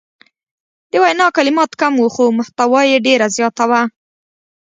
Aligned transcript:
د 0.91 0.93
وینا 1.03 1.27
کلمات 1.37 1.71
کم 1.81 1.93
وو 1.99 2.07
خو 2.15 2.23
محتوا 2.37 2.81
یې 2.91 2.97
ډیره 3.05 3.27
زیاته 3.37 3.63
وه. 3.69 3.81